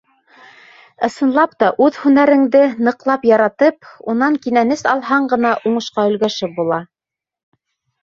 Ысынлап 1.07 1.53
та, 1.63 1.69
үҙ 1.87 1.99
һөнәреңде 2.05 2.63
ныҡлап 2.89 3.29
яратып, 3.33 3.93
унан 4.15 4.41
кинәнес 4.49 4.85
алһаң 4.97 5.31
ғына, 5.37 5.55
уңышҡа 5.73 6.11
өлгәшеп 6.13 6.61
була. 6.61 6.85